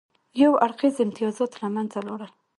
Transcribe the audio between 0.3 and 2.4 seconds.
یو اړخیز امتیازات له منځه لاړل.